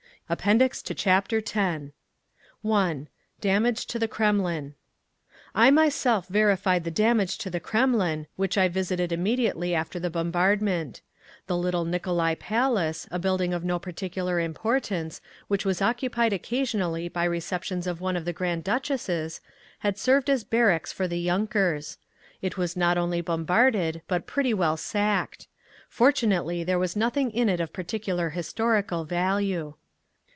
[0.31, 1.91] APPENDIX TO CHAPTER X
[2.61, 3.07] 1.
[3.41, 4.75] DAMAGE TO THE KREMLIN
[5.53, 11.01] I myself verified the damage to the Kremlin, which I visited immediately after the bombardment.
[11.47, 15.19] The Little Nicolai Palace, a building of no particular importance,
[15.49, 19.41] which was occupied occasionally by receptions of one of the Grand Duchesses,
[19.79, 21.97] had served as barracks for the yunkers.
[22.41, 25.49] It was not only bombarded, but pretty well sacked;
[25.89, 29.73] fortunately there was nothing in it of particular historical value.